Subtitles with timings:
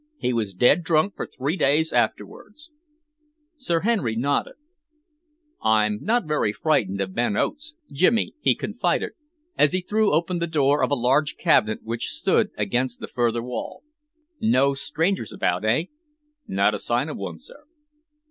[0.17, 2.71] He was dead drunk for three days afterwards."
[3.55, 4.55] Sir Henry nodded.
[5.61, 9.11] "I'm not very frightened of Ben Oates, Jimmy," he confided,
[9.59, 13.43] as he threw open the door of a large cabinet which stood against the further
[13.43, 13.83] wall.
[14.39, 15.83] "No strangers about, eh?"
[16.47, 17.65] "Not a sign of one, sir."